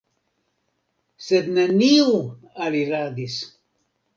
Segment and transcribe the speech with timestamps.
[1.25, 2.09] Sed neniu
[2.69, 3.41] aliradis.